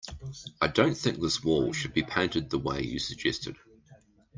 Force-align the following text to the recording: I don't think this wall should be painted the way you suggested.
I 0.59 0.65
don't 0.65 0.97
think 0.97 1.19
this 1.21 1.43
wall 1.43 1.73
should 1.73 1.93
be 1.93 2.01
painted 2.01 2.49
the 2.49 2.57
way 2.57 2.81
you 2.81 2.97
suggested. 2.97 3.55